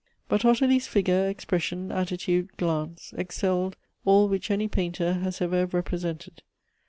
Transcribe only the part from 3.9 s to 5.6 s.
all which any painter has